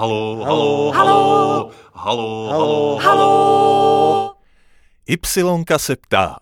Halo, 0.00 0.44
halo, 0.44 0.92
halo, 0.92 1.70
halo, 1.92 2.48
halo, 2.48 2.98
halo. 2.98 4.36
Ypsilonka 5.06 5.78
se 5.78 5.96
ptá. 5.96 6.36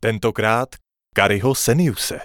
Tentokrát 0.00 0.68
Kariho 1.14 1.54
Seniuse. 1.54 2.20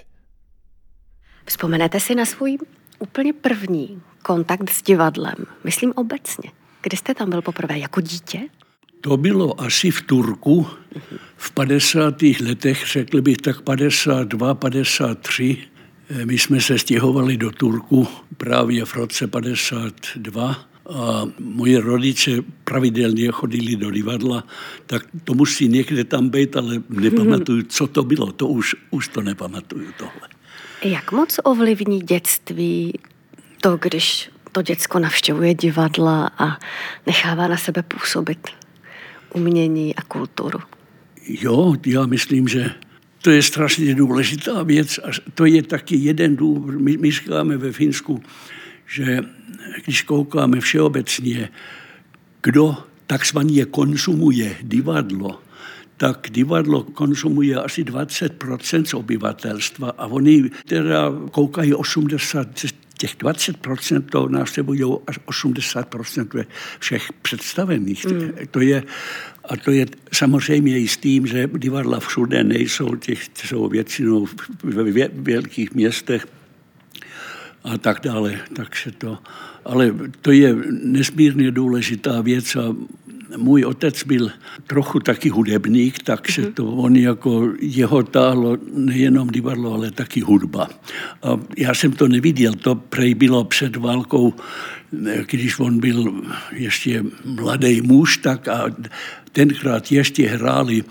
Vzpomenete 1.45 1.99
si 1.99 2.15
na 2.15 2.25
svůj 2.25 2.57
úplně 2.99 3.33
první 3.33 4.01
kontakt 4.23 4.69
s 4.69 4.81
divadlem? 4.81 5.35
Myslím 5.63 5.93
obecně. 5.95 6.51
Kdy 6.81 6.97
jste 6.97 7.13
tam 7.13 7.29
byl 7.29 7.41
poprvé? 7.41 7.79
Jako 7.79 8.01
dítě? 8.01 8.39
To 9.01 9.17
bylo 9.17 9.61
asi 9.61 9.91
v 9.91 10.01
Turku 10.01 10.67
v 11.37 11.51
50. 11.51 12.21
letech, 12.21 12.87
řekl 12.87 13.21
bych 13.21 13.37
tak 13.37 13.61
52, 13.61 14.55
53. 14.55 15.67
My 16.25 16.37
jsme 16.37 16.61
se 16.61 16.79
stěhovali 16.79 17.37
do 17.37 17.51
Turku 17.51 18.07
právě 18.37 18.85
v 18.85 18.95
roce 18.95 19.27
52 19.27 20.67
a 20.89 21.23
moje 21.39 21.81
rodiče 21.81 22.41
pravidelně 22.63 23.31
chodili 23.31 23.75
do 23.75 23.91
divadla, 23.91 24.43
tak 24.85 25.05
to 25.23 25.33
musí 25.33 25.67
někde 25.67 26.03
tam 26.03 26.29
být, 26.29 26.57
ale 26.57 26.83
nepamatuju, 26.89 27.63
co 27.63 27.87
to 27.87 28.03
bylo. 28.03 28.31
To 28.31 28.47
už, 28.47 28.75
už 28.89 29.07
to 29.07 29.21
nepamatuju 29.21 29.87
tohle. 29.97 30.27
Jak 30.83 31.11
moc 31.11 31.39
ovlivní 31.43 31.99
dětství 31.99 32.93
to, 33.61 33.77
když 33.77 34.29
to 34.51 34.61
děcko 34.61 34.99
navštěvuje 34.99 35.53
divadla 35.53 36.31
a 36.37 36.59
nechává 37.05 37.47
na 37.47 37.57
sebe 37.57 37.83
působit 37.83 38.47
umění 39.33 39.95
a 39.95 40.01
kulturu? 40.01 40.59
Jo, 41.27 41.75
já 41.85 42.05
myslím, 42.05 42.47
že 42.47 42.71
to 43.21 43.31
je 43.31 43.43
strašně 43.43 43.95
důležitá 43.95 44.63
věc 44.63 44.99
a 45.03 45.07
to 45.33 45.45
je 45.45 45.63
taky 45.63 45.95
jeden 45.95 46.35
důvod. 46.35 46.75
My, 46.75 46.97
my 46.97 47.11
říkáme 47.11 47.57
ve 47.57 47.71
Finsku, 47.71 48.23
že 48.87 49.19
když 49.85 50.01
koukáme 50.01 50.59
všeobecně, 50.59 51.49
kdo 52.41 52.77
takzvaně 53.07 53.65
konzumuje 53.65 54.57
divadlo, 54.61 55.41
tak 55.97 56.27
divadlo 56.31 56.83
konzumuje 56.83 57.55
asi 57.55 57.83
20% 57.83 58.83
z 58.83 58.93
obyvatelstva 58.93 59.89
a 59.97 60.05
oni 60.05 60.49
teda 60.65 61.11
koukají 61.31 61.73
80, 61.73 62.47
těch 62.97 63.17
20% 63.17 64.01
to 64.01 64.29
následují 64.29 64.83
až 65.07 65.19
80% 65.19 66.27
ve 66.33 66.45
všech 66.79 67.13
představených. 67.21 68.05
Mm. 68.05 68.31
To 68.51 68.59
je, 68.59 68.83
a 69.49 69.57
to 69.57 69.71
je 69.71 69.85
samozřejmě 70.13 70.79
i 70.79 70.87
s 70.87 70.97
tím, 70.97 71.27
že 71.27 71.49
divadla 71.57 71.99
všude 71.99 72.43
nejsou, 72.43 72.95
těch 72.95 73.27
jsou 73.45 73.69
většinou 73.69 74.27
ve 74.63 75.07
velkých 75.09 75.73
městech 75.73 76.27
a 77.63 77.77
tak 77.77 77.99
dále. 78.03 78.39
Takže 78.55 78.91
to, 78.91 79.17
ale 79.65 79.93
to 80.21 80.31
je 80.31 80.55
nesmírně 80.83 81.51
důležitá 81.51 82.21
věc 82.21 82.55
a 82.55 82.75
můj 83.37 83.65
otec 83.65 84.03
byl 84.03 84.31
trochu 84.67 84.99
taky 84.99 85.29
hudebník, 85.29 86.03
takže 86.03 86.41
mhm. 86.41 86.53
to 86.53 86.65
on 86.65 86.95
jako 86.95 87.53
jeho 87.59 88.03
táhlo 88.03 88.57
nejenom 88.73 89.27
divadlo, 89.27 89.73
ale 89.73 89.91
taky 89.91 90.21
hudba. 90.21 90.69
A 91.23 91.39
já 91.57 91.73
jsem 91.73 91.91
to 91.91 92.07
neviděl, 92.07 92.53
to 92.53 92.75
prej 92.75 93.13
bylo 93.13 93.43
před 93.43 93.75
válkou, 93.75 94.33
když 95.29 95.59
on 95.59 95.79
byl 95.79 96.23
ještě 96.51 97.03
mladý 97.25 97.81
muž, 97.81 98.17
tak 98.17 98.47
a 98.47 98.65
tenkrát 99.31 99.91
ještě 99.91 100.27
hráli 100.27 100.83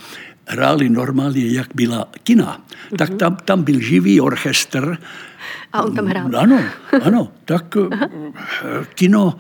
hráli 0.47 0.89
normálně, 0.89 1.47
jak 1.47 1.69
byla 1.75 2.08
kina. 2.22 2.58
Mm-hmm. 2.58 2.97
Tak 2.97 3.14
tam, 3.14 3.36
tam 3.36 3.62
byl 3.62 3.80
živý 3.80 4.20
orchestr. 4.20 4.98
A 5.72 5.83
on 5.83 5.94
tam 5.94 6.06
hrál. 6.06 6.30
Ano, 6.36 6.61
ano. 7.03 7.33
Tak 7.44 7.77
kino, 8.94 9.38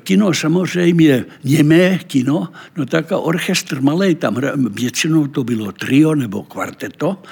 kino 0.00 0.34
samozřejmě 0.34 1.24
němé 1.44 1.98
kino, 1.98 2.48
no 2.76 2.86
tak 2.86 3.12
a 3.12 3.18
orchestr 3.18 3.80
malý 3.80 4.14
tam 4.14 4.34
hrál, 4.34 4.54
většinou 4.56 5.26
to 5.26 5.44
bylo 5.44 5.72
trio 5.72 6.14
nebo 6.14 6.42
kvarteto. 6.42 7.22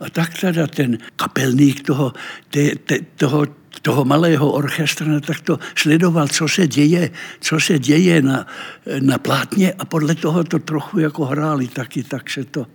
A 0.00 0.10
tak 0.10 0.30
teda 0.40 0.66
ten 0.66 0.98
kapelník 1.16 1.86
toho, 1.86 2.12
te, 2.50 2.70
te, 2.76 2.98
toho 3.16 3.46
toho 3.82 4.04
malého 4.04 4.52
orchestra, 4.52 5.06
no 5.06 5.20
tak 5.20 5.40
to 5.40 5.58
sledoval, 5.74 6.28
co 6.28 6.48
se 6.48 6.68
děje, 6.68 7.10
co 7.40 7.60
se 7.60 7.78
děje 7.78 8.22
na, 8.22 8.46
na 9.00 9.18
plátně 9.18 9.72
a 9.72 9.84
podle 9.84 10.14
toho 10.14 10.44
to 10.44 10.58
trochu 10.58 10.98
jako 10.98 11.24
hráli 11.24 11.68
taky, 11.68 12.02
takže 12.02 12.44
to 12.44 12.66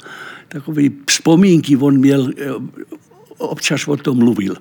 takový 0.48 0.92
vzpomínky 1.08 1.78
on 1.78 1.98
měl, 1.98 2.30
eh, 2.38 2.50
občas 3.38 3.88
o 3.88 3.98
tom 3.98 4.18
mluvil. 4.18 4.56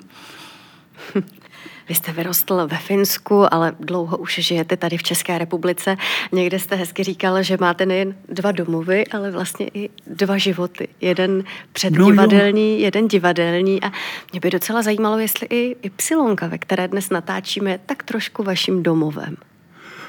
Vy 1.89 1.95
jste 1.95 2.13
vyrostl 2.13 2.67
ve 2.67 2.77
Finsku, 2.77 3.55
ale 3.55 3.73
dlouho 3.81 4.17
už 4.17 4.35
žijete 4.35 4.77
tady 4.77 4.99
v 4.99 5.03
České 5.03 5.39
republice. 5.39 5.97
Někde 6.33 6.59
jste 6.59 6.77
hezky 6.77 7.05
říkal, 7.05 7.43
že 7.43 7.57
máte 7.61 7.87
nejen 7.87 8.15
dva 8.29 8.53
domovy, 8.53 9.07
ale 9.07 9.31
vlastně 9.31 9.71
i 9.75 9.91
dva 10.07 10.39
životy. 10.39 10.89
Jeden 11.01 11.45
předdivadelní, 11.73 12.73
no 12.73 12.79
jeden 12.85 13.09
divadelní. 13.09 13.83
A 13.83 13.93
mě 14.33 14.41
by 14.41 14.51
docela 14.51 14.83
zajímalo, 14.83 15.19
jestli 15.19 15.47
i 15.51 15.77
Ypsilonka, 15.83 16.47
ve 16.47 16.59
které 16.59 16.89
dnes 16.89 17.11
natáčíme, 17.11 17.81
tak 17.87 18.03
trošku 18.03 18.43
vaším 18.43 18.83
domovem. 18.83 19.37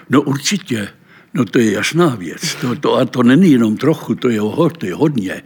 No 0.09 0.21
určitě. 0.21 0.89
No 1.33 1.45
to 1.45 1.59
je 1.59 1.71
jasná 1.71 2.15
věc. 2.15 2.55
To, 2.55 2.75
to, 2.75 2.95
a 2.95 3.05
to 3.05 3.23
není 3.23 3.51
jenom 3.51 3.77
trochu, 3.77 4.15
to 4.15 4.29
je, 4.29 4.39
to 4.77 4.85
je 4.85 4.93
hodně, 4.93 5.41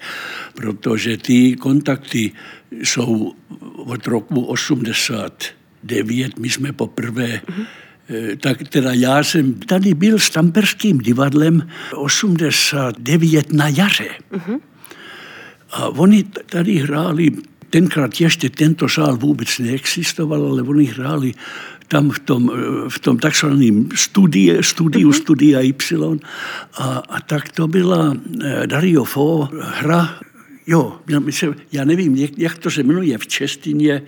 protože 0.53 1.17
ty 1.17 1.55
kontakty 1.55 2.31
jsou 2.83 3.33
od 3.75 4.07
roku 4.07 4.45
80 4.45 5.60
devět, 5.83 6.39
my 6.39 6.49
jsme 6.49 6.73
poprvé 6.73 7.27
mm-hmm. 7.27 7.65
Tak 8.39 8.67
teda 8.69 8.93
já 8.93 9.23
jsem 9.23 9.53
tady 9.53 9.93
byl 9.93 10.19
s 10.19 10.29
Tamperským 10.29 10.97
divadlem 10.97 11.67
89 11.95 13.53
na 13.53 13.67
jaře. 13.67 14.09
A 15.71 15.87
oni 15.87 16.23
tady 16.23 16.75
hráli, 16.75 17.31
tenkrát 17.69 18.21
ještě 18.21 18.49
tento 18.49 18.89
sál 18.89 19.17
vůbec 19.17 19.59
neexistoval, 19.59 20.47
ale 20.47 20.61
oni 20.61 20.85
hráli 20.85 21.33
tam 21.87 22.09
v 22.09 22.19
tom, 22.19 22.51
v 22.89 22.99
tom 22.99 23.17
takzvaném 23.17 23.89
studie, 23.95 24.63
studiu, 24.63 25.09
mm-hmm. 25.09 25.21
studia 25.21 25.61
Y. 25.61 26.19
A, 26.73 27.03
a 27.09 27.21
tak 27.21 27.49
to 27.49 27.67
byla 27.67 28.15
eh, 28.43 28.67
Dario 28.67 29.03
Fo 29.03 29.49
hra, 29.61 30.19
jo, 30.67 30.99
já 31.71 31.85
nevím, 31.85 32.15
jak, 32.15 32.31
jak 32.37 32.57
to 32.57 32.71
se 32.71 32.83
jmenuje 32.83 33.17
v 33.17 33.27
češtině, 33.27 34.01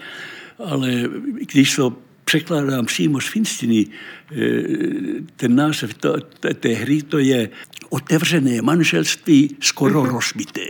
ale 0.59 1.09
když 1.53 1.75
to 1.75 1.97
překládám 2.25 2.85
přímo 2.85 3.21
z 3.21 3.27
finštiny, 3.27 3.85
eh, 3.87 4.35
ten 5.35 5.55
název 5.55 5.93
to, 5.93 6.17
té 6.59 6.69
hry 6.69 7.01
to 7.01 7.19
je 7.19 7.49
otevřené 7.89 8.61
manželství 8.61 9.55
skoro 9.59 10.03
uh-huh. 10.03 10.13
rozbité. 10.13 10.67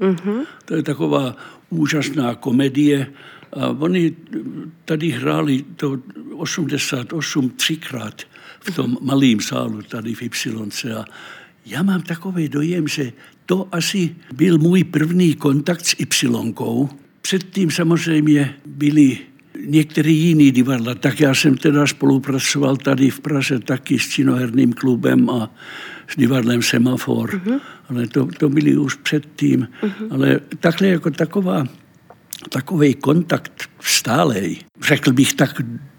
Uh-huh. 0.00 0.46
To 0.64 0.74
je 0.74 0.82
taková 0.82 1.36
úžasná 1.70 2.34
komedie 2.34 3.06
a 3.52 3.68
oni 3.68 4.16
tady 4.84 5.08
hráli 5.10 5.64
to 5.76 5.98
88 6.36 7.50
třikrát 7.50 8.22
v 8.60 8.74
tom 8.74 8.98
malém 9.00 9.40
sálu 9.40 9.82
tady 9.82 10.14
v 10.14 10.22
Ypsilonce 10.22 10.94
a 10.94 11.04
já 11.66 11.82
mám 11.82 12.02
takový 12.02 12.48
dojem, 12.48 12.88
že 12.88 13.12
to 13.46 13.68
asi 13.72 14.16
byl 14.34 14.58
můj 14.58 14.84
první 14.84 15.34
kontakt 15.34 15.86
s 15.86 15.96
Ypsilonkou. 15.98 16.88
Předtím 17.26 17.70
samozřejmě 17.70 18.54
byly 18.66 19.18
některé 19.66 20.10
jiný 20.10 20.50
divadla. 20.50 20.94
Tak 20.94 21.20
já 21.20 21.34
jsem 21.34 21.56
teda 21.56 21.86
spolupracoval 21.86 22.76
tady 22.76 23.10
v 23.10 23.20
Praze 23.20 23.58
taky 23.58 23.98
s 23.98 24.08
činoherným 24.08 24.72
klubem 24.72 25.30
a 25.30 25.50
s 26.08 26.16
divadlem 26.16 26.62
Semafor. 26.62 27.30
Uh-huh. 27.30 27.60
Ale 27.88 28.06
to, 28.06 28.28
to 28.38 28.48
byly 28.48 28.76
už 28.76 28.94
předtím. 28.94 29.68
Uh-huh. 29.82 30.08
Ale 30.10 30.40
takhle 30.60 30.88
jako 30.88 31.10
taková 31.10 31.66
takový 32.48 32.94
kontakt 32.94 33.68
stálej, 33.80 34.56
řekl 34.82 35.12
bych 35.12 35.34
tak 35.34 35.50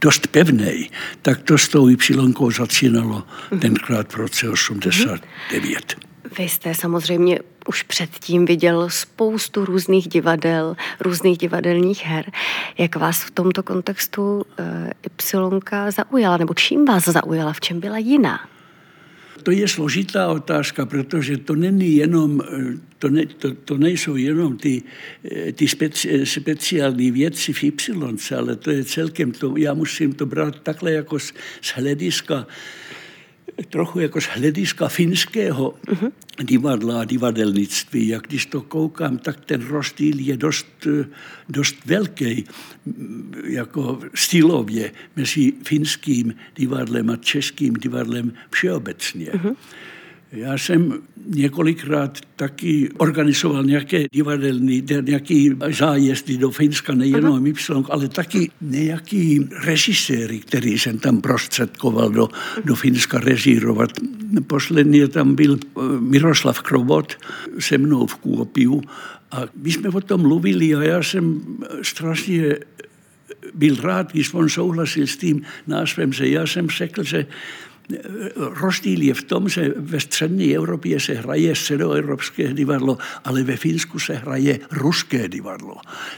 dost 0.02 0.28
pevný, 0.28 0.90
tak 1.22 1.42
to 1.42 1.57
s 1.57 1.68
tou 1.68 1.89
Y 1.89 2.54
začínalo 2.57 3.24
uh-huh. 3.51 3.60
tenkrát 3.60 4.13
v 4.13 4.18
roce 4.18 4.50
89. 4.50 5.95
Vy 6.38 6.44
jste 6.50 6.75
samozřejmě 6.75 7.39
už 7.67 7.83
předtím 7.83 8.45
viděl 8.45 8.89
spoustu 8.89 9.65
různých 9.65 10.07
divadel, 10.07 10.75
různých 11.00 11.38
divadelních 11.38 12.06
her. 12.06 12.31
Jak 12.77 12.95
vás 12.95 13.23
v 13.23 13.31
tomto 13.31 13.63
kontextu 13.63 14.35
uh, 14.35 15.45
Y 15.51 15.91
zaujala, 15.91 16.38
nebo 16.38 16.53
čím 16.53 16.85
vás 16.85 17.06
zaujala, 17.06 17.53
v 17.53 17.59
čem 17.59 17.79
byla 17.79 17.97
jiná? 17.97 18.39
To 19.44 19.51
je 19.51 19.67
složitá 19.67 20.27
otázka, 20.27 20.85
protože 20.85 21.38
to 21.38 21.56
není 21.56 21.95
jenom, 21.95 22.41
eh, 22.41 22.77
to, 23.00 23.09
ne, 23.09 23.25
to, 23.25 23.53
to 23.53 23.77
nejsou 23.77 24.15
jenom 24.15 24.57
ty, 24.57 24.83
eh, 25.31 25.51
ty 25.51 25.67
speci, 25.67 26.25
speciální 26.25 27.12
věci 27.12 27.53
v 27.53 27.63
Y, 27.63 28.35
ale 28.38 28.56
to 28.56 28.71
je 28.71 28.83
celkem 28.83 29.31
to, 29.31 29.53
já 29.57 29.73
musím 29.73 30.13
to 30.13 30.25
brát 30.25 30.59
takhle 30.59 30.91
jako 30.91 31.19
z, 31.19 31.33
z 31.62 31.69
hlediska 31.77 32.47
trochu 33.69 34.00
jako 34.00 34.21
z 34.21 34.25
hlediska 34.25 34.88
finského 34.88 35.73
uh-huh. 35.88 36.12
divadla 36.44 37.01
a 37.01 37.06
divadelnictví. 37.06 38.07
Jak 38.07 38.27
když 38.27 38.45
to 38.45 38.62
koukám, 38.62 39.17
tak 39.17 39.45
ten 39.45 39.67
rozdíl 39.67 40.19
je 40.19 40.38
dost, 40.38 40.88
dost 41.50 41.75
velký 41.85 42.45
jako 43.44 44.00
stylově 44.15 44.91
mezi 45.15 45.53
finským 45.63 46.33
divadlem 46.56 47.09
a 47.09 47.15
českým 47.15 47.73
divadlem 47.73 48.33
všeobecně. 48.50 49.25
Uh-huh. 49.25 49.56
Já 50.36 50.58
jsem 50.58 50.94
několikrát 51.28 52.20
taky 52.36 52.90
organizoval 52.98 53.64
nějaké 53.64 54.04
divadelní, 54.12 54.84
nějaký 55.02 55.56
zájezdy 55.70 56.38
do 56.38 56.52
Finska, 56.52 56.94
nejenom 56.94 57.48
Y, 57.48 57.56
ale 57.90 58.08
taky 58.08 58.52
nějaký 58.62 59.48
režiséry, 59.64 60.40
který 60.40 60.80
jsem 60.80 61.00
tam 61.00 61.22
prostředkoval 61.22 62.10
do, 62.10 62.30
do 62.66 62.76
Finska 62.76 63.20
režírovat. 63.20 63.90
Posledně 64.48 65.08
tam 65.08 65.36
byl 65.36 65.58
eh, 65.58 65.82
Miroslav 66.00 66.62
Krobot 66.62 67.18
se 67.60 67.78
mnou 67.78 68.08
v 68.08 68.16
Kuopiu 68.16 68.82
a 69.32 69.42
my 69.64 69.72
jsme 69.72 69.90
o 69.90 70.02
tom 70.02 70.22
mluvili 70.22 70.76
a 70.76 70.84
já 70.84 71.04
jsem 71.04 71.42
strašně 71.82 72.56
byl 73.54 73.76
rád, 73.82 74.12
když 74.12 74.34
on 74.34 74.50
souhlasil 74.50 75.08
s 75.08 75.18
tím 75.18 75.42
názvem, 75.68 76.14
že 76.14 76.28
já 76.28 76.48
jsem 76.48 76.70
řekl, 76.70 77.04
že 77.04 77.26
rozdíl 78.36 79.02
je 79.02 79.14
v 79.14 79.24
tom, 79.24 79.50
že 79.50 79.74
ve 79.78 80.00
střední 80.00 80.56
Evropě 80.56 81.00
se 81.00 81.14
hraje 81.14 81.56
středoevropské 81.56 82.54
divadlo, 82.54 82.98
ale 83.24 83.44
ve 83.44 83.58
Finsku 83.58 84.00
se 84.00 84.14
hraje 84.14 84.60
ruské 84.72 85.30
divadlo. 85.30 85.76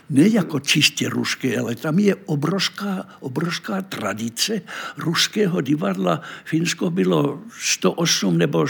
Ne 0.10 0.28
jako 0.28 0.60
čistě 0.60 1.10
ruské, 1.10 1.60
ale 1.60 1.76
tam 1.76 2.00
je 2.00 2.16
obrovská, 2.16 3.06
obrovská 3.20 3.82
tradice 3.82 4.62
ruského 4.98 5.62
divadla. 5.62 6.22
Finsko 6.46 6.90
bylo 6.90 7.40
108 7.60 8.38
nebo 8.38 8.66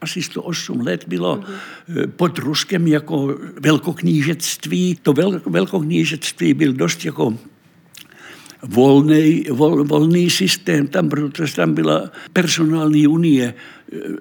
asi 0.00 0.22
108 0.22 0.80
let 0.80 1.04
bylo 1.08 1.36
mm-hmm. 1.36 2.06
pod 2.06 2.38
Ruskem 2.38 2.86
jako 2.86 3.38
velkoknížectví. 3.60 4.98
To 5.02 5.12
velkoknížectví 5.46 6.54
byl 6.54 6.72
dost 6.72 7.04
jako 7.04 7.38
volný, 8.68 9.44
vol, 9.50 9.84
volný 9.84 10.30
systém 10.30 10.86
tam, 10.86 11.08
protože 11.08 11.54
tam 11.54 11.74
byla 11.74 12.10
personální 12.32 13.06
unie. 13.06 13.54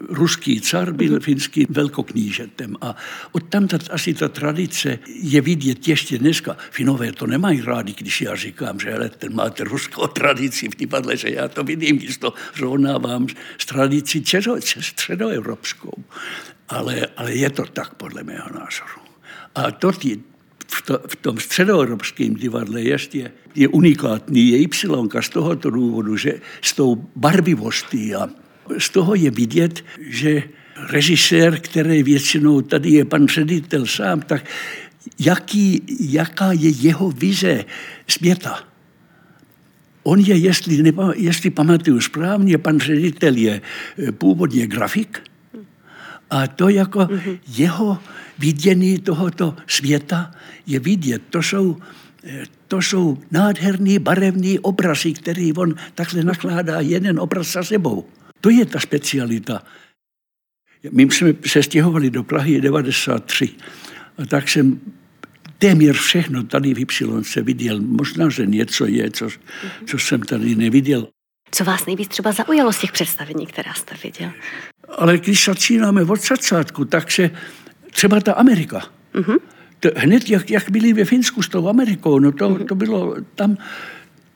Ruský 0.10 0.62
car 0.62 0.94
byl 0.94 1.20
finským 1.20 1.66
velkoknížetem 1.70 2.76
a 2.82 2.96
od 3.32 3.44
tam 3.50 3.68
ta, 3.68 3.78
asi 3.90 4.14
ta 4.14 4.28
tradice 4.28 5.00
je 5.08 5.42
vidět 5.42 5.88
ještě 5.88 6.18
dneska. 6.18 6.58
Finové 6.72 7.12
to 7.12 7.28
nemají 7.28 7.62
rádi, 7.62 7.94
když 7.98 8.22
já 8.22 8.36
říkám, 8.36 8.80
že 8.80 8.92
hele, 8.92 9.10
ten 9.10 9.36
máte 9.36 9.64
ruskou 9.64 10.08
tradici 10.14 10.70
v 10.70 10.76
divadle, 10.76 11.18
že 11.18 11.30
já 11.30 11.48
to 11.48 11.64
vidím, 11.64 11.98
když 11.98 12.18
to 12.18 12.34
rovnávám 12.60 13.28
s 13.58 13.66
tradicí 13.66 14.24
středoevropskou. 14.80 16.04
Ale, 16.70 17.08
ale 17.18 17.36
je 17.36 17.50
to 17.50 17.66
tak 17.66 17.94
podle 17.94 18.24
mého 18.24 18.50
názoru. 18.54 19.02
A 19.56 19.72
to, 19.72 19.92
to, 20.86 21.00
v 21.08 21.16
tom 21.16 21.40
středoevropském 21.40 22.36
divadle 22.36 22.82
ještě 22.82 23.32
je 23.56 23.68
unikátní, 23.68 24.50
je 24.50 24.58
Y 24.58 25.22
z 25.22 25.30
tohoto 25.30 25.70
důvodu, 25.70 26.18
že 26.18 26.34
s 26.62 26.74
tou 26.74 27.06
barvivostí 27.16 28.16
a 28.16 28.30
z 28.78 28.90
toho 28.90 29.16
je 29.16 29.32
vidět, 29.32 29.86
že 30.10 30.44
režisér, 30.90 31.60
který 31.60 32.04
většinou 32.04 32.62
tady 32.62 32.90
je 32.90 33.06
pan 33.06 33.28
ředitel 33.28 33.86
sám, 33.86 34.22
tak 34.22 34.46
jaký, 35.20 35.82
jaká 36.00 36.52
je 36.52 36.70
jeho 36.70 37.12
vize 37.12 37.66
světa. 38.08 38.64
On 40.04 40.20
je, 40.20 40.36
jestli, 40.36 40.84
nepa, 40.84 41.12
jestli 41.16 41.50
pamatuju 41.50 42.02
správně, 42.02 42.58
pan 42.58 42.80
ředitel 42.80 43.36
je 43.36 43.62
eh, 43.62 44.12
původně 44.12 44.68
grafik 44.68 45.22
a 46.30 46.48
to 46.48 46.70
jako 46.70 47.00
mm-hmm. 47.00 47.40
jeho 47.48 47.98
vidění 48.40 49.00
tohoto 49.00 49.56
světa 49.68 50.32
je 50.68 50.80
vidět. 50.80 51.22
To 51.30 51.44
jsou, 51.44 51.78
eh, 52.24 52.44
to 52.68 52.82
jsou 52.82 53.18
nádherný 53.32 54.00
barevný 54.00 54.60
obrazy, 54.60 55.14
který 55.14 55.54
on 55.54 55.76
takhle 55.96 56.24
nakládá 56.24 56.80
jeden 56.80 57.20
obraz 57.20 57.52
za 57.52 57.64
sebou. 57.64 58.06
To 58.42 58.50
je 58.50 58.66
ta 58.66 58.80
specialita. 58.80 59.64
My 60.92 61.04
jsme 61.04 61.34
se 61.46 61.64
stěhovali 61.64 62.10
do 62.10 62.24
Prahy 62.24 62.62
93 62.62 63.50
a 64.18 64.26
tak 64.26 64.50
jsem 64.50 64.80
téměř 65.58 65.98
všechno 65.98 66.44
tady 66.44 66.74
v 66.74 66.80
Y 66.80 67.24
se 67.24 67.42
viděl. 67.42 67.82
Možná, 67.82 68.30
že 68.30 68.46
něco 68.46 68.86
je, 68.86 69.12
co, 69.12 69.30
co 69.86 70.00
jsem 70.00 70.22
tady 70.22 70.56
neviděl. 70.56 71.08
Co 71.52 71.64
vás 71.64 71.86
nejvíc 71.86 72.08
třeba 72.08 72.32
zaujalo 72.32 72.74
z 72.74 72.80
těch 72.80 72.92
představení, 72.92 73.48
která 73.48 73.74
jste 73.74 73.96
viděl? 74.04 74.32
Ale 74.98 75.18
když 75.18 75.46
začínáme 75.46 76.04
od 76.04 76.22
začátku, 76.22 76.86
tak 76.86 77.12
se 77.12 77.32
třeba 77.92 78.20
ta 78.20 78.34
Amerika. 78.34 78.82
Mm-hmm. 79.14 79.38
To, 79.86 79.92
hned 79.96 80.30
jak, 80.30 80.50
jak 80.50 80.70
byli 80.70 80.94
ve 80.94 81.06
Finsku 81.06 81.42
s 81.42 81.50
tou 81.50 81.70
Amerikou, 81.70 82.20
no 82.20 82.32
to, 82.32 82.66
to 82.66 82.76
bylo 82.76 83.16
tam, 83.36 83.58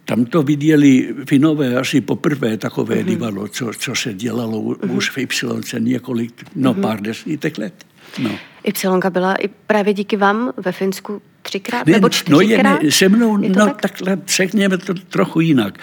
tam 0.06 0.26
to 0.26 0.44
viděli 0.44 1.16
Finové 1.26 1.76
asi 1.76 2.02
poprvé 2.02 2.58
takové 2.58 2.96
mm-hmm. 2.96 3.06
divadlo, 3.06 3.48
co, 3.48 3.72
co 3.78 3.96
se 3.96 4.14
dělalo 4.14 4.62
mm-hmm. 4.62 4.96
už 4.96 5.10
v 5.10 5.18
Y 5.18 5.80
několik, 5.80 6.46
no 6.56 6.74
mm-hmm. 6.74 6.82
pár 6.82 7.02
desítek 7.02 7.58
let. 7.58 7.74
No. 8.20 8.30
Y 8.64 9.10
byla 9.10 9.36
i 9.36 9.48
právě 9.48 9.94
díky 9.94 10.18
vám 10.18 10.54
ve 10.58 10.72
Finsku 10.72 11.22
třikrát 11.42 11.88
ne, 11.88 11.94
nebo 11.94 12.10
čtyřikrát? 12.10 12.64
No 12.64 12.80
je, 12.80 12.84
ne, 12.84 12.92
se 12.92 13.10
mnou, 13.10 13.42
je 13.44 13.50
no 13.50 13.66
tak? 13.66 13.82
takhle 13.82 14.18
řekněme 14.28 14.78
to 14.78 14.94
trochu 14.94 15.40
jinak. 15.40 15.80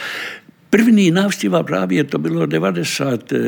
První 0.70 1.10
návštěva 1.10 1.62
právě 1.62 2.04
to 2.04 2.18
bylo 2.18 2.46
90, 2.46 3.32
eh, 3.32 3.38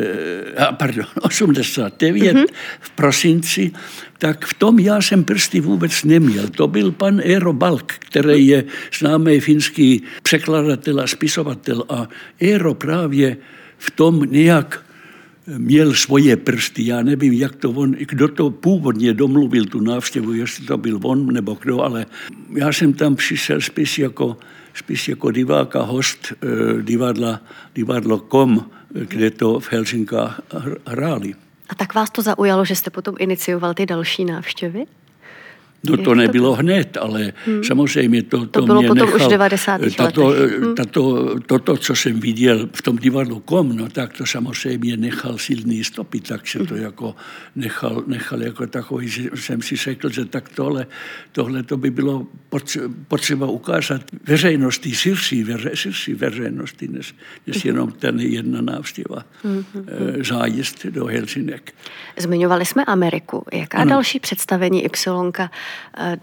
pardon, 0.72 1.04
89 1.20 2.36
mm-hmm. 2.36 2.46
v 2.80 2.90
prosinci, 2.90 3.70
tak 4.18 4.44
v 4.44 4.54
tom 4.54 4.78
já 4.78 5.00
jsem 5.00 5.24
prsty 5.24 5.60
vůbec 5.60 6.04
neměl. 6.04 6.48
To 6.48 6.68
byl 6.68 6.92
pan 6.92 7.20
Eero 7.20 7.52
Balk, 7.52 7.92
který 7.92 8.46
je 8.46 8.64
známý 8.98 9.40
finský 9.40 10.02
překladatel 10.22 11.00
a 11.00 11.06
spisovatel 11.06 11.84
a 11.88 12.08
Eero 12.40 12.74
právě 12.74 13.36
v 13.78 13.90
tom 13.90 14.22
nějak 14.30 14.84
měl 15.58 15.94
svoje 15.94 16.36
prsty. 16.36 16.86
Já 16.86 17.02
nevím, 17.02 17.32
jak 17.32 17.56
to 17.56 17.70
on, 17.70 17.96
kdo 17.98 18.28
to 18.28 18.50
původně 18.50 19.14
domluvil 19.14 19.64
tu 19.64 19.80
návštěvu, 19.80 20.32
jestli 20.32 20.66
to 20.66 20.78
byl 20.78 21.00
on 21.02 21.32
nebo 21.32 21.58
kdo, 21.62 21.80
ale 21.80 22.06
já 22.54 22.72
jsem 22.72 22.92
tam 22.92 23.16
přišel 23.16 23.60
spíš 23.60 23.98
jako 23.98 24.36
spíš 24.78 25.08
jako 25.08 25.30
divák 25.30 25.76
a 25.76 25.82
host 25.82 26.32
eh, 26.32 26.82
divadla, 26.82 27.40
divadlo 27.74 28.18
KOM, 28.18 28.70
kde 28.90 29.30
to 29.30 29.60
v 29.60 29.72
Helsinkách 29.72 30.40
hráli. 30.86 31.34
A 31.68 31.74
tak 31.74 31.94
vás 31.94 32.10
to 32.10 32.22
zaujalo, 32.22 32.64
že 32.64 32.76
jste 32.76 32.90
potom 32.90 33.14
inicioval 33.18 33.74
ty 33.74 33.86
další 33.86 34.24
návštěvy? 34.24 34.84
No 35.84 35.96
to 35.96 36.14
nebylo 36.14 36.54
hned, 36.54 36.96
ale 36.96 37.32
hmm. 37.46 37.64
samozřejmě 37.64 38.22
to, 38.22 38.38
to, 38.38 38.46
to 38.46 38.66
bylo 38.66 38.80
mě 38.80 38.88
potom 38.88 39.06
nechal, 39.06 39.16
už 39.16 39.26
v 39.26 39.30
90. 39.30 39.80
tato, 39.96 40.26
letech. 40.26 40.58
Hmm. 40.58 40.74
Tato, 40.74 41.34
toto, 41.46 41.76
co 41.76 41.94
jsem 41.94 42.20
viděl 42.20 42.68
v 42.74 42.82
tom 42.82 42.96
divadlu 42.96 43.40
Kom, 43.40 43.76
no 43.76 43.88
tak 43.88 44.12
to 44.12 44.26
samozřejmě 44.26 44.96
nechal 44.96 45.38
silný 45.38 45.84
stopy, 45.84 46.20
takže 46.20 46.58
to 46.58 46.74
hmm. 46.74 46.82
jako 46.82 47.14
nechal, 47.56 48.02
nechal 48.06 48.42
jako 48.42 48.66
takový, 48.66 49.08
že 49.08 49.30
jsem 49.34 49.62
si 49.62 49.76
řekl, 49.76 50.08
že 50.08 50.24
tak 50.24 50.48
tohle, 50.48 50.86
tohle 51.32 51.62
to 51.62 51.76
by 51.76 51.90
bylo 51.90 52.26
potřeba 53.08 53.46
ukázat 53.46 54.02
veřejnosti, 54.26 54.94
širší, 54.94 55.44
veře, 55.44 55.70
širší 55.74 56.14
veřejnosti, 56.14 56.88
než, 56.88 57.14
než 57.46 57.56
hmm. 57.56 57.62
jenom 57.66 57.92
ten 57.92 58.20
jedna 58.20 58.60
návštěva, 58.60 59.24
hmm. 59.42 59.64
Eh, 59.86 60.24
zájezd 60.24 60.86
do 60.86 61.06
Helsinek. 61.06 61.74
Zmiňovali 62.16 62.64
jsme 62.66 62.84
Ameriku. 62.84 63.44
Jaká 63.52 63.78
ano. 63.78 63.90
další 63.90 64.20
představení 64.20 64.84
Ypsilonka 64.84 65.44
Eh, 65.44 65.48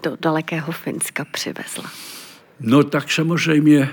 do 0.02 0.16
dalekého 0.20 0.72
Finska 0.72 1.24
přivezla? 1.24 1.90
No 2.60 2.82
tak 2.82 3.10
samozřejmě 3.10 3.88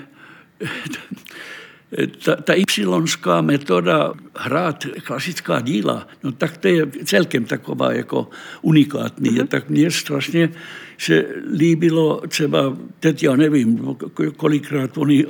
ta, 2.26 2.36
ta 2.36 2.54
ypsilonská 2.54 3.42
metoda 3.42 4.14
hrát 4.38 4.88
klasická 5.04 5.62
díla, 5.62 6.08
no 6.24 6.32
tak 6.32 6.58
to 6.58 6.68
je 6.68 6.88
celkem 7.06 7.46
taková 7.46 7.94
jako 7.94 8.30
unikátní. 8.62 9.30
Mm-hmm. 9.30 9.48
Tak 9.48 9.70
mně 9.70 9.92
strašně 9.92 10.50
se 10.98 11.26
líbilo 11.58 12.22
třeba, 12.28 12.78
teď 13.00 13.24
já 13.24 13.36
nevím, 13.36 13.96
kolikrát 14.38 14.98
oni, 14.98 15.26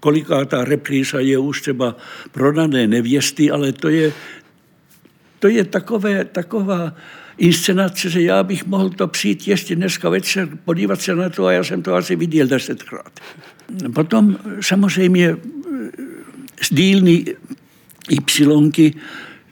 koliká 0.00 0.44
ta 0.44 0.64
repríza 0.64 1.20
je 1.20 1.38
už 1.38 1.60
třeba 1.60 1.96
prodané 2.32 2.86
nevěsty, 2.86 3.50
ale 3.50 3.72
to 3.72 3.88
je, 3.88 4.12
to 5.38 5.48
je 5.48 5.64
takové, 5.64 6.24
taková 6.24 6.94
inscenace, 7.38 8.10
že 8.10 8.22
já 8.22 8.42
bych 8.42 8.66
mohl 8.66 8.90
to 8.90 9.08
přijít 9.08 9.48
ještě 9.48 9.76
dneska 9.76 10.08
večer, 10.08 10.48
podívat 10.64 11.00
se 11.00 11.14
na 11.14 11.28
to 11.28 11.46
a 11.46 11.52
já 11.52 11.64
jsem 11.64 11.82
to 11.82 11.94
asi 11.94 12.16
viděl 12.16 12.46
desetkrát. 12.46 13.20
Potom 13.94 14.36
samozřejmě 14.60 15.36
z 16.62 16.74
dílny 16.74 17.24
Y, 18.10 18.92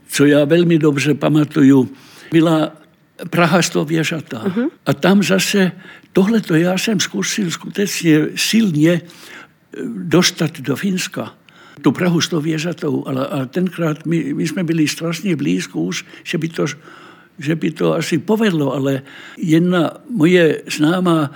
co 0.08 0.24
já 0.24 0.44
velmi 0.44 0.78
dobře 0.78 1.14
pamatuju, 1.14 1.90
byla 2.32 2.72
Praha 3.30 3.60
věžata. 3.84 4.44
Uh-huh. 4.44 4.68
A 4.86 4.94
tam 4.94 5.22
zase 5.22 5.72
tohle 6.12 6.42
já 6.54 6.78
jsem 6.78 7.00
zkusil 7.00 7.50
skutečně 7.50 8.20
silně 8.36 9.00
dostat 9.96 10.60
do 10.60 10.76
Finska. 10.76 11.34
tu 11.82 11.92
Prahu 11.92 12.20
s 12.20 12.28
tou 12.28 12.40
věžatou, 12.40 13.04
ale, 13.06 13.26
ale 13.26 13.46
tenkrát 13.46 14.06
my, 14.06 14.34
my 14.34 14.48
jsme 14.48 14.64
byli 14.64 14.88
strašně 14.88 15.36
blízko 15.36 15.80
už, 15.80 16.04
že 16.24 16.38
by 16.38 16.48
to 16.48 16.66
že 17.38 17.56
by 17.56 17.70
to 17.70 17.94
asi 17.94 18.18
povedlo, 18.18 18.74
ale 18.74 19.02
jedna 19.38 19.92
moje 20.10 20.62
známá 20.76 21.30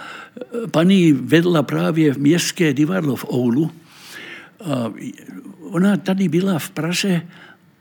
paní 0.70 1.12
vedla 1.12 1.62
právě 1.62 2.14
v 2.14 2.18
městské 2.18 2.72
divadlo 2.72 3.16
v 3.16 3.24
Oulu. 3.32 3.70
A 4.64 4.92
ona 5.60 5.96
tady 5.96 6.28
byla 6.28 6.58
v 6.58 6.70
Praze 6.70 7.22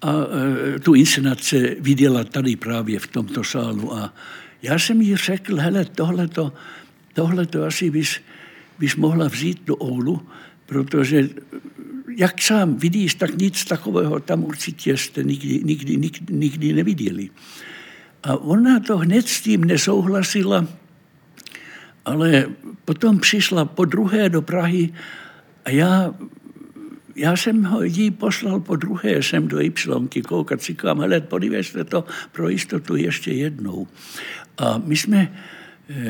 a 0.01 0.11
e, 0.11 0.79
tu 0.79 0.93
inscenaci 0.93 1.77
viděla 1.79 2.23
tady 2.23 2.55
právě 2.55 2.99
v 2.99 3.07
tomto 3.07 3.43
sálu. 3.43 3.93
A 3.93 4.13
já 4.61 4.79
jsem 4.79 5.01
jí 5.01 5.15
řekl, 5.15 5.55
hele, 5.55 5.85
tohleto, 5.85 6.53
tohleto 7.13 7.65
asi 7.65 7.91
bys, 7.91 8.19
bys 8.79 8.95
mohla 8.95 9.27
vzít 9.27 9.61
do 9.65 9.75
Oulu, 9.75 10.21
protože 10.65 11.29
jak 12.17 12.41
sám 12.41 12.75
vidíš, 12.75 13.15
tak 13.15 13.38
nic 13.38 13.65
takového 13.65 14.19
tam 14.19 14.43
určitě 14.43 14.97
jste 14.97 15.23
nikdy, 15.23 15.61
nikdy, 15.63 15.97
nikdy, 15.97 16.33
nikdy 16.33 16.73
neviděli. 16.73 17.29
A 18.23 18.35
ona 18.35 18.79
to 18.79 18.97
hned 18.97 19.27
s 19.27 19.41
tím 19.41 19.65
nesouhlasila, 19.65 20.67
ale 22.05 22.45
potom 22.85 23.19
přišla 23.19 23.65
po 23.65 23.85
druhé 23.85 24.29
do 24.29 24.41
Prahy 24.41 24.93
a 25.65 25.69
já, 25.69 26.13
já 27.15 27.35
jsem 27.38 27.63
ho 27.63 27.83
jí 27.83 28.11
poslal 28.11 28.59
po 28.59 28.75
druhé 28.75 29.23
sem 29.23 29.47
do 29.47 29.61
Y 29.61 30.23
koukat, 30.27 30.61
říkám, 30.61 30.99
hele, 30.99 31.21
podívejte 31.21 31.83
to 31.83 32.05
pro 32.31 32.49
jistotu 32.49 32.95
ještě 32.95 33.31
jednou. 33.31 33.88
A 34.57 34.81
my 34.85 34.97
jsme, 34.97 35.33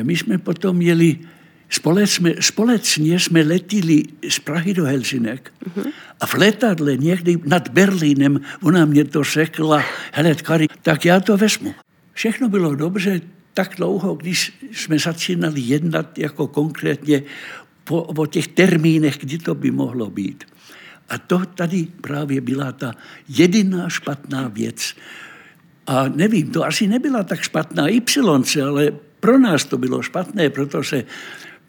my 0.02 0.16
jsme 0.16 0.38
potom 0.38 0.82
jeli 0.82 1.18
společně, 1.70 2.34
společně 2.40 3.20
jsme 3.20 3.42
letili 3.42 4.02
z 4.28 4.38
Prahy 4.38 4.74
do 4.74 4.84
Helsinek 4.84 5.52
a 6.20 6.26
v 6.26 6.34
letadle 6.34 6.96
někdy 6.96 7.38
nad 7.44 7.68
Berlínem 7.68 8.40
ona 8.62 8.84
mě 8.84 9.04
to 9.04 9.24
řekla, 9.24 9.84
hele, 10.12 10.34
Kari, 10.34 10.66
tak 10.82 11.04
já 11.04 11.20
to 11.20 11.36
vezmu. 11.36 11.74
Všechno 12.20 12.48
bylo 12.48 12.74
dobře 12.74 13.20
tak 13.54 13.74
dlouho, 13.76 14.14
když 14.14 14.52
jsme 14.72 14.98
začínali 14.98 15.60
jednat 15.60 16.18
jako 16.18 16.46
konkrétně 16.46 17.22
po, 17.84 18.02
o 18.02 18.26
těch 18.26 18.48
termínech, 18.48 19.18
kdy 19.18 19.38
to 19.38 19.54
by 19.54 19.70
mohlo 19.70 20.10
být. 20.10 20.44
A 21.08 21.18
to 21.18 21.38
tady 21.38 21.86
právě 22.00 22.40
byla 22.40 22.72
ta 22.72 22.92
jediná 23.28 23.88
špatná 23.88 24.48
věc. 24.48 24.94
A 25.86 26.08
nevím, 26.08 26.50
to 26.50 26.64
asi 26.64 26.86
nebyla 26.86 27.22
tak 27.22 27.40
špatná 27.40 27.88
Y, 27.88 28.62
ale 28.68 28.92
pro 29.20 29.38
nás 29.38 29.64
to 29.64 29.78
bylo 29.78 30.02
špatné, 30.02 30.50
protože 30.50 31.04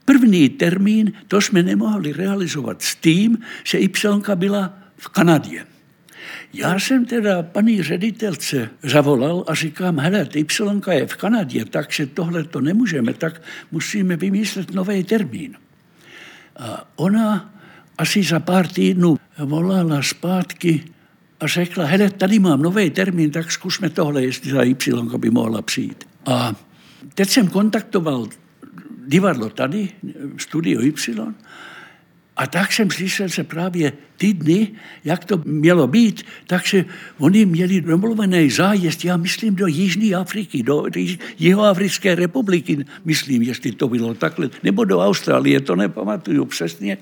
první 0.06 0.50
termín, 0.50 1.14
to 1.28 1.42
jsme 1.42 1.64
nemohli 1.64 2.14
realizovat 2.14 2.82
s 2.82 2.96
tím, 2.96 3.38
že 3.64 3.80
Y 3.80 4.36
byla 4.36 4.74
v 4.98 5.08
Kanadě. 5.08 5.66
Já 6.54 6.80
jsem 6.80 7.06
teda 7.06 7.44
paní 7.44 7.84
ředitelce 7.84 8.70
zavolal 8.84 9.44
a 9.48 9.54
říkám, 9.54 10.00
hele, 10.00 10.28
Y 10.34 10.92
je 10.92 11.08
v 11.08 11.16
Kanadě, 11.16 11.66
takže 11.66 12.06
tohle 12.06 12.44
to 12.44 12.62
nemůžeme, 12.62 13.14
tak 13.14 13.42
musíme 13.72 14.16
vymyslet 14.18 14.74
nový 14.74 15.04
termín. 15.04 15.56
A 16.56 16.88
ona 16.96 17.54
asi 17.98 18.24
za 18.24 18.40
pár 18.40 18.68
týdnů 18.68 19.18
volala 19.38 20.02
zpátky 20.02 20.84
a 21.40 21.48
řekla, 21.48 21.86
hele, 21.86 22.10
tady 22.10 22.40
mám 22.40 22.62
nový 22.62 22.90
termín, 22.90 23.32
tak 23.32 23.52
zkusme 23.52 23.90
tohle, 23.90 24.24
jestli 24.24 24.52
ta 24.52 24.64
Y 24.64 25.18
by 25.18 25.30
mohla 25.30 25.62
přijít. 25.62 26.04
A 26.26 26.56
teď 27.14 27.30
jsem 27.30 27.48
kontaktoval 27.48 28.28
divadlo 29.08 29.50
tady, 29.50 29.90
studio 30.38 30.82
Y, 30.82 31.34
a 32.42 32.48
tak 32.48 32.74
jsem 32.74 32.92
slyšel 32.92 33.30
se 33.30 33.44
právě 33.44 33.94
ty 34.18 34.34
dny, 34.34 34.68
jak 35.06 35.26
to 35.26 35.42
mělo 35.46 35.88
být, 35.88 36.26
takže 36.48 36.86
oni 37.18 37.46
měli 37.46 37.82
domluvený 37.82 38.50
zájezd, 38.50 39.06
já 39.06 39.18
myslím, 39.18 39.56
do 39.56 39.68
Jižní 39.68 40.16
Afriky, 40.16 40.64
do 40.64 40.86
Jihoafrické 41.40 42.16
republiky, 42.16 42.86
myslím, 43.06 43.42
jestli 43.42 43.72
to 43.72 43.88
bylo 43.88 44.14
takhle, 44.14 44.50
nebo 44.64 44.86
do 44.86 45.00
Austrálie, 45.00 45.60
to 45.60 45.76
nepamatuju 45.76 46.46
přesně. 46.46 46.98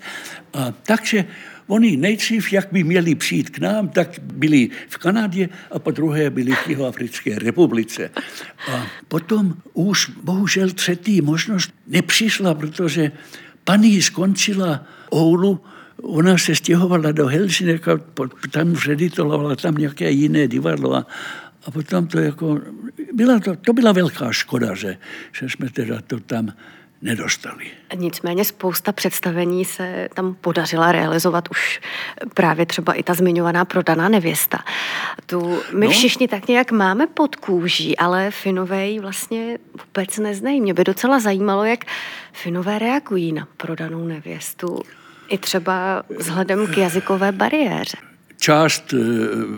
A 0.53 0.71
takže 0.71 1.25
oni 1.67 1.97
nejdřív, 1.97 2.53
jak 2.53 2.67
by 2.71 2.83
měli 2.83 3.15
přijít 3.15 3.49
k 3.49 3.59
nám, 3.59 3.89
tak 3.89 4.19
byli 4.19 4.69
v 4.89 4.97
Kanadě 4.97 5.49
a 5.71 5.79
po 5.79 5.91
druhé 5.91 6.29
byli 6.29 6.51
v 6.51 6.67
Jihoafrické 6.67 7.39
republice. 7.39 8.11
A 8.71 8.87
potom 9.07 9.55
už 9.73 10.09
bohužel 10.23 10.69
třetí 10.69 11.21
možnost 11.21 11.71
nepřišla, 11.87 12.53
protože 12.53 13.11
paní 13.69 14.01
skončila 14.01 14.83
Oulu, 15.13 15.61
ona 16.01 16.37
se 16.37 16.55
stěhovala 16.55 17.11
do 17.11 17.27
Helsinek 17.27 17.85
tam 18.51 18.75
ředitovala 18.75 19.55
tam 19.55 19.75
nějaké 19.75 20.11
jiné 20.11 20.47
divadlo 20.47 20.95
a, 20.95 21.07
a 21.65 21.71
potom 21.71 22.07
to 22.07 22.19
jako, 22.19 22.61
byla 23.13 23.39
to, 23.39 23.55
to 23.55 23.73
byla 23.73 23.91
velká 23.91 24.31
škoda, 24.31 24.75
že, 24.75 24.97
že 25.31 25.45
jsme 25.49 25.69
teda 25.69 26.01
to 26.01 26.19
tam 26.19 26.53
nedostali. 27.01 27.65
Nicméně 27.95 28.45
spousta 28.45 28.91
představení 28.91 29.65
se 29.65 30.09
tam 30.13 30.35
podařila 30.41 30.91
realizovat 30.91 31.47
už 31.51 31.81
právě 32.33 32.65
třeba 32.65 32.93
i 32.93 33.03
ta 33.03 33.13
zmiňovaná 33.13 33.65
prodaná 33.65 34.09
nevěsta. 34.09 34.57
Tu 35.25 35.59
my 35.73 35.85
no. 35.85 35.91
všichni 35.91 36.27
tak 36.27 36.47
nějak 36.47 36.71
máme 36.71 37.07
pod 37.07 37.35
kůží, 37.35 37.97
ale 37.97 38.31
Finové 38.31 38.87
ji 38.87 38.99
vlastně 38.99 39.57
vůbec 39.85 40.17
neznají. 40.17 40.61
Mě 40.61 40.73
by 40.73 40.83
docela 40.83 41.19
zajímalo, 41.19 41.65
jak 41.65 41.85
Finové 42.33 42.79
reagují 42.79 43.31
na 43.33 43.47
prodanou 43.57 44.05
nevěstu. 44.05 44.79
I 45.27 45.37
třeba 45.37 46.03
vzhledem 46.17 46.67
k 46.67 46.77
jazykové 46.77 47.31
bariéře. 47.31 47.97
Část 48.39 48.93
eh, 48.93 48.97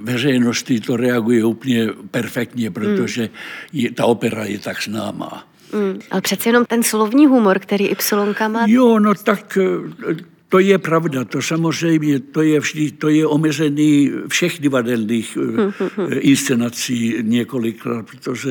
veřejnosti 0.02 0.80
to 0.80 0.98
reaguje 0.98 1.46
úplně 1.46 1.88
perfektně, 2.12 2.72
protože 2.72 3.30
je, 3.74 3.92
ta 3.92 4.06
opera 4.06 4.46
je 4.46 4.60
tak 4.60 4.84
známá. 4.84 5.51
Mm, 5.74 6.00
ale 6.12 6.22
přece 6.22 6.50
jenom 6.50 6.66
ten 6.66 6.84
slovní 6.84 7.26
humor, 7.26 7.60
který 7.60 7.86
Y 7.86 8.48
má... 8.48 8.66
Jo, 8.68 9.00
no 9.00 9.16
tak 9.16 9.58
eh, 9.58 10.16
to 10.52 10.60
je 10.60 10.78
pravda, 10.78 11.24
to 11.26 11.42
samozřejmě, 11.42 12.20
to 12.20 12.42
je 12.42 12.60
vždy, 12.60 12.92
to 12.92 13.10
je 13.10 13.28
omezený 13.28 14.12
všech 14.28 14.60
divadelných 14.60 15.38
eh, 15.38 16.16
inscenací 16.16 17.16
několikrát, 17.22 18.06
protože 18.06 18.50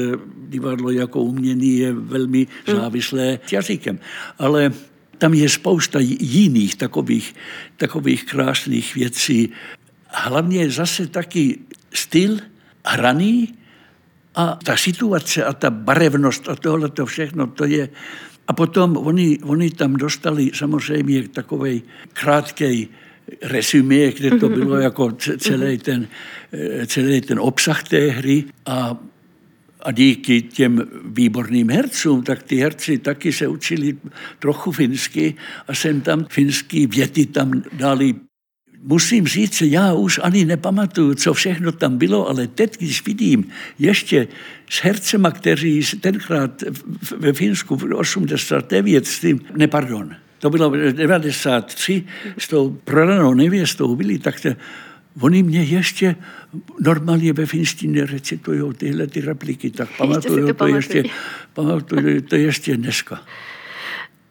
divadlo 0.48 0.90
jako 0.90 1.20
umění 1.20 1.78
je 1.78 1.92
velmi 1.92 2.46
mm. 2.68 2.76
závislé 2.76 3.38
jazykem. 3.52 3.98
Ale 4.38 4.72
tam 5.18 5.34
je 5.34 5.48
spousta 5.48 5.98
jiných 6.20 6.76
takových, 6.76 7.34
takových 7.76 8.24
krásných 8.24 8.94
věcí. 8.94 9.52
Hlavně 10.08 10.70
zase 10.70 11.06
taky 11.06 11.58
styl 11.92 12.38
hraný 12.84 13.59
a 14.34 14.58
ta 14.64 14.76
situace 14.76 15.44
a 15.44 15.52
ta 15.52 15.70
barevnost 15.70 16.48
a 16.48 16.56
tohle 16.56 16.88
to 16.88 17.06
všechno, 17.06 17.46
to 17.46 17.64
je... 17.64 17.88
A 18.48 18.52
potom 18.52 18.96
oni, 18.96 19.38
oni 19.42 19.70
tam 19.70 19.94
dostali 19.94 20.50
samozřejmě 20.54 21.28
takový 21.28 21.82
krátký 22.12 22.88
resumé, 23.42 24.12
kde 24.12 24.30
to 24.30 24.48
bylo 24.48 24.76
jako 24.76 25.12
celý 25.38 25.78
ten, 25.78 26.08
celý 26.86 27.20
ten 27.20 27.40
obsah 27.40 27.82
té 27.88 28.10
hry 28.10 28.44
a 28.66 28.96
a 29.82 29.92
díky 29.92 30.42
těm 30.42 30.82
výborným 31.04 31.70
hercům, 31.70 32.22
tak 32.22 32.42
ty 32.42 32.56
herci 32.56 32.98
taky 32.98 33.32
se 33.32 33.48
učili 33.48 33.96
trochu 34.38 34.72
finsky 34.72 35.34
a 35.68 35.74
jsem 35.74 36.00
tam 36.00 36.26
finský 36.30 36.86
věty 36.86 37.26
tam 37.26 37.62
dali. 37.72 38.14
Musím 38.82 39.26
říct, 39.26 39.54
že 39.54 39.66
já 39.66 39.92
už 39.92 40.20
ani 40.22 40.44
nepamatuju, 40.44 41.14
co 41.14 41.34
všechno 41.34 41.72
tam 41.72 41.98
bylo, 41.98 42.28
ale 42.28 42.46
teď, 42.46 42.78
když 42.78 43.06
vidím 43.06 43.48
ještě 43.78 44.28
s 44.70 44.82
hercema, 44.82 45.30
kteří 45.30 45.82
tenkrát 46.00 46.62
ve 47.18 47.32
Finsku 47.32 47.76
v 47.76 47.94
89 47.94 49.06
s 49.06 49.20
tím, 49.20 49.40
ne 49.56 49.68
pardon, 49.68 50.14
to 50.38 50.50
bylo 50.50 50.72
93, 50.92 52.04
s 52.38 52.48
tou 52.48 52.78
prodanou 52.84 53.34
nevěstou 53.34 53.96
byli, 53.96 54.18
tak 54.18 54.40
to, 54.40 54.48
Oni 55.20 55.42
mě 55.42 55.62
ještě 55.62 56.16
normálně 56.80 57.32
ve 57.32 57.46
finštině 57.46 58.06
recitují 58.06 58.74
tyhle 58.74 59.06
ty 59.06 59.20
repliky, 59.20 59.70
tak 59.70 59.88
pamatuju 59.98 60.46
to, 60.46 60.54
to 60.54 60.66
ještě, 60.66 61.04
pamatuju 61.54 62.20
to 62.20 62.36
ještě 62.36 62.76
dneska. 62.76 63.22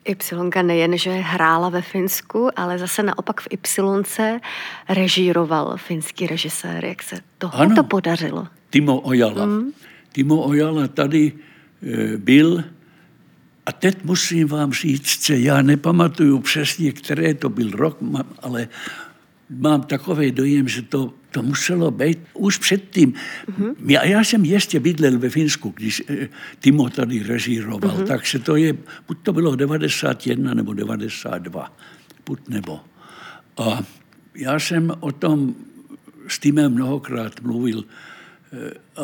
Y 0.10 0.64
nejen, 0.64 0.98
že 0.98 1.12
hrála 1.12 1.70
ve 1.70 1.82
Finsku, 1.82 2.50
ale 2.56 2.78
zase 2.78 3.04
naopak 3.04 3.42
v 3.42 3.48
Y 3.52 4.40
režíroval 4.90 5.78
finský 5.78 6.28
režisér. 6.28 6.86
Jak 6.86 7.04
se 7.04 7.16
tohle 7.38 7.76
to 7.76 7.84
podařilo? 7.84 8.48
Timo 8.70 9.00
Ojala. 9.00 9.46
Mm. 9.46 9.72
Timo 10.12 10.42
Ojala 10.42 10.88
tady 10.88 11.32
e, 11.34 12.18
byl 12.18 12.64
a 13.66 13.72
teď 13.72 14.04
musím 14.04 14.48
vám 14.48 14.74
říct, 14.74 15.26
že 15.26 15.40
já 15.40 15.62
nepamatuju 15.62 16.40
přesně, 16.40 16.92
které 16.92 17.34
to 17.34 17.50
byl 17.50 17.72
rok, 17.72 17.98
ale 18.42 18.68
mám 19.50 19.82
takový 19.82 20.32
dojem, 20.32 20.68
že 20.68 20.82
to, 20.82 21.14
to 21.32 21.44
muselo 21.44 21.92
být 21.92 22.20
už 22.34 22.58
předtím. 22.58 23.14
Mm-hmm. 23.14 23.76
Já, 23.86 24.06
já 24.06 24.24
jsem 24.24 24.46
ještě 24.46 24.80
bydlel 24.80 25.20
ve 25.20 25.30
Finsku, 25.30 25.74
když 25.76 26.04
eh, 26.10 26.30
Timo 26.60 26.90
tady 26.90 27.24
režíroval, 27.24 27.98
mm-hmm. 27.98 28.08
takže 28.08 28.40
to 28.40 28.56
je, 28.56 28.74
buď 29.08 29.18
to 29.24 29.34
bylo 29.34 29.56
91 29.56 30.54
nebo 30.54 30.74
92, 30.74 31.78
buď 32.26 32.40
nebo. 32.48 32.80
A 33.58 33.84
já 34.36 34.60
jsem 34.60 34.92
o 35.00 35.12
tom 35.12 35.56
s 36.28 36.40
týmem 36.40 36.74
mnohokrát 36.74 37.42
mluvil 37.42 37.86
eh, 37.86 39.02
a 39.02 39.04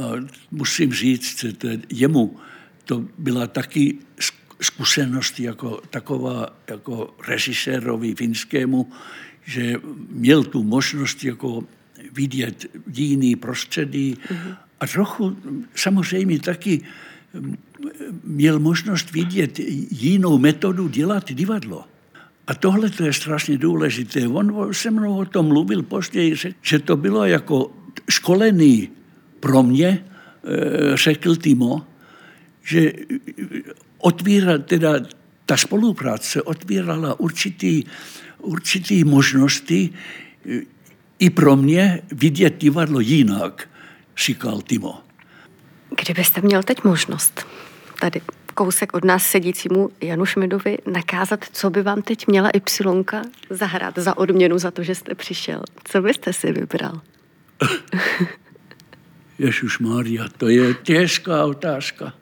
musím 0.52 0.94
říct, 0.94 1.40
že 1.40 1.54
to 1.54 1.68
jemu 1.90 2.38
to 2.86 3.06
byla 3.18 3.48
taky 3.48 3.98
zkušenost 4.62 5.40
jako 5.40 5.82
taková 5.90 6.58
jako 6.70 7.16
režisérovi 7.28 8.16
finskému, 8.16 8.92
že 9.46 9.76
měl 10.10 10.44
tu 10.44 10.64
možnost 10.64 11.24
jako 11.24 11.64
vidět 12.16 12.66
jiný 12.94 13.36
prostředí 13.36 14.16
mm-hmm. 14.16 14.56
a 14.80 14.88
trochu 14.88 15.38
samozřejmě 15.76 16.40
taky 16.40 16.82
měl 18.24 18.60
možnost 18.60 19.12
vidět 19.12 19.60
jinou 19.92 20.38
metodu 20.38 20.88
dělat 20.88 21.32
divadlo. 21.32 21.86
A 22.48 22.56
tohle 22.56 22.90
to 22.90 23.04
je 23.04 23.14
strašně 23.14 23.58
důležité. 23.58 24.28
On 24.28 24.74
se 24.74 24.92
mnou 24.92 25.18
o 25.18 25.26
tom 25.26 25.46
mluvil 25.46 25.84
později, 25.84 26.36
že 26.62 26.80
to 26.80 26.98
bylo 26.98 27.26
jako 27.26 27.72
školený 28.10 28.90
pro 29.40 29.64
mě, 29.64 30.06
eh, 30.06 30.98
řekl 30.98 31.36
Timo, 31.36 31.88
že 32.64 32.94
otvíral, 33.98 34.60
teda 34.60 35.00
ta 35.46 35.58
spolupráce 35.58 36.42
otvírala 36.42 37.20
určitý, 37.20 37.84
určitý 38.42 39.04
možnosti 39.04 39.90
eh, 40.46 40.62
i 41.20 41.30
pro 41.30 41.56
mě 41.56 42.02
vidět 42.12 42.58
divadlo 42.58 43.00
jinak, 43.00 43.70
říkal 44.18 44.62
Timo. 44.62 45.02
Kdybyste 46.02 46.42
měl 46.42 46.64
teď 46.64 46.84
možnost 46.84 47.46
tady 48.00 48.22
kousek 48.54 48.94
od 48.94 49.06
nás 49.06 49.26
sedícímu 49.26 49.90
Janu 50.02 50.26
Šmidovi 50.26 50.78
nakázat, 50.94 51.46
co 51.52 51.70
by 51.70 51.84
vám 51.84 52.02
teď 52.02 52.28
měla 52.28 52.50
Ypsilonka 52.50 53.22
zahrát 53.50 53.98
za 53.98 54.18
odměnu 54.18 54.58
za 54.58 54.72
to, 54.72 54.84
že 54.84 54.96
jste 54.96 55.16
přišel. 55.16 55.62
Co 55.84 56.02
byste 56.02 56.34
si 56.34 56.52
vybral? 56.52 57.02
Ježíš 59.40 59.80
Maria, 59.80 60.26
to 60.38 60.50
je 60.50 60.74
těžká 60.74 61.46
otázka. 61.46 62.14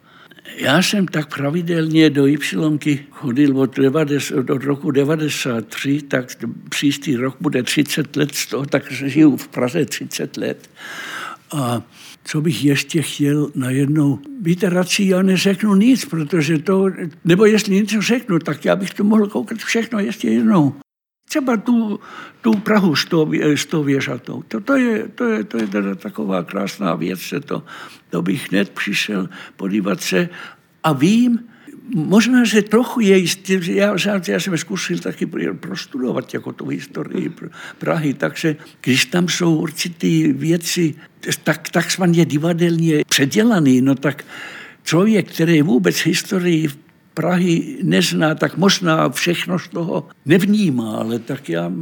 Já 0.56 0.82
jsem 0.82 1.08
tak 1.08 1.34
pravidelně 1.34 2.10
do 2.10 2.26
Ypsilonky 2.26 3.06
chodil 3.10 3.58
od, 3.58 3.76
90, 3.76 4.50
od 4.50 4.64
roku 4.64 4.90
93, 4.90 6.02
tak 6.02 6.32
příští 6.68 7.16
rok 7.16 7.36
bude 7.40 7.62
30 7.62 8.16
let 8.16 8.34
z 8.34 8.46
toho, 8.46 8.66
tak 8.66 8.92
žiju 8.92 9.36
v 9.36 9.48
Praze 9.48 9.84
30 9.84 10.36
let. 10.36 10.70
A 11.52 11.82
co 12.24 12.40
bych 12.40 12.64
ještě 12.64 13.02
chtěl 13.02 13.50
najednou. 13.54 14.18
Víte, 14.40 14.68
radši 14.68 15.08
já 15.08 15.22
neřeknu 15.22 15.74
nic, 15.74 16.04
protože 16.04 16.58
to, 16.58 16.90
nebo 17.24 17.44
jestli 17.44 17.74
něco 17.74 18.02
řeknu, 18.02 18.38
tak 18.38 18.64
já 18.64 18.76
bych 18.76 18.94
to 18.94 19.04
mohl 19.04 19.26
koukat 19.26 19.58
všechno 19.58 19.98
ještě 19.98 20.28
jednou. 20.28 20.74
Třeba 21.34 21.56
tu, 21.56 22.00
tu 22.42 22.52
Prahu 22.52 22.96
s 22.96 23.04
tou, 23.04 23.32
s 23.34 23.66
tou 23.66 23.82
věžatou. 23.82 24.42
To, 24.48 24.60
to, 24.60 24.76
je, 24.76 25.08
to, 25.08 25.24
je, 25.24 25.44
to 25.44 25.58
je 25.58 25.66
teda 25.66 25.94
taková 25.94 26.42
krásná 26.42 26.94
věc, 26.94 27.18
že 27.18 27.40
to, 27.40 27.62
to 28.10 28.22
bych 28.22 28.50
hned 28.50 28.70
přišel 28.70 29.28
podívat 29.56 30.00
se 30.00 30.28
a 30.82 30.92
vím, 30.92 31.38
možná, 31.94 32.44
že 32.44 32.62
trochu 32.62 33.00
je 33.00 33.18
jistý, 33.18 33.60
já, 33.74 33.96
já 34.28 34.40
jsem 34.40 34.58
zkusil 34.58 34.98
taky 34.98 35.26
prostudovat 35.60 36.34
jako 36.34 36.52
tu 36.52 36.66
historii 36.66 37.32
Prahy, 37.78 38.14
takže 38.14 38.56
když 38.80 39.04
tam 39.04 39.28
jsou 39.28 39.56
určitý 39.56 40.32
věci 40.32 40.94
tak, 41.44 41.70
takzvaně 41.70 42.24
divadelně 42.24 43.02
předělaný, 43.08 43.80
no 43.80 43.94
tak 43.94 44.24
člověk, 44.82 45.32
který 45.32 45.62
vůbec 45.62 45.96
historii 45.96 46.68
Prahy 47.14 47.78
nezná, 47.82 48.34
tak 48.34 48.56
možná 48.56 49.08
všechno 49.08 49.58
z 49.58 49.68
toho 49.68 50.08
nevnímá, 50.26 50.96
ale 50.96 51.18
tak 51.18 51.48
já, 51.48 51.72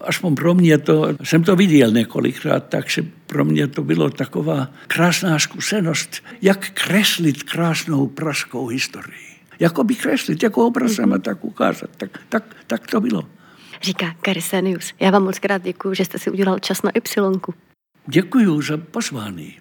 aspoň 0.00 0.34
pro 0.34 0.54
mě 0.54 0.78
to, 0.78 1.08
jsem 1.24 1.44
to 1.44 1.56
viděl 1.56 1.90
několikrát, 1.90 2.68
takže 2.68 3.04
pro 3.26 3.44
mě 3.44 3.66
to 3.66 3.82
bylo 3.84 4.10
taková 4.10 4.70
krásná 4.86 5.38
zkušenost, 5.38 6.10
jak 6.42 6.70
kreslit 6.70 7.42
krásnou 7.42 8.06
pražskou 8.06 8.66
historii. 8.66 9.28
Jako 9.60 9.84
by 9.84 9.94
kreslit, 9.94 10.42
jako 10.42 10.66
obrazem 10.66 11.12
a 11.12 11.18
tak 11.18 11.44
ukázat. 11.44 11.90
Tak, 11.96 12.20
tak, 12.28 12.44
tak 12.66 12.86
to 12.86 13.00
bylo. 13.00 13.22
Říká 13.82 14.14
Karisenius. 14.22 14.94
Já 15.00 15.10
vám 15.10 15.24
moc 15.24 15.38
krát 15.38 15.62
děkuji, 15.62 15.94
že 15.94 16.04
jste 16.04 16.18
si 16.18 16.30
udělal 16.30 16.58
čas 16.58 16.82
na 16.82 16.90
Ypsilonku. 16.96 17.54
Děkuji 18.06 18.62
za 18.62 18.76
pozvání. 18.76 19.54